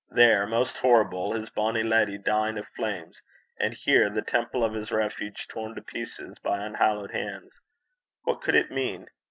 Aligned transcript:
There, 0.09 0.47
most 0.47 0.79
horrible! 0.79 1.33
his 1.33 1.51
'bonny 1.51 1.83
leddy' 1.83 2.17
dying 2.17 2.57
of 2.57 2.65
flames, 2.75 3.21
and 3.59 3.71
here, 3.75 4.09
the 4.09 4.23
temple 4.23 4.63
of 4.63 4.73
his 4.73 4.91
refuge 4.91 5.47
torn 5.47 5.75
to 5.75 5.81
pieces 5.83 6.39
by 6.39 6.65
unhallowed 6.65 7.11
hands! 7.11 7.61
What 8.23 8.41
could 8.41 8.55
it 8.55 8.71
mean? 8.71 9.05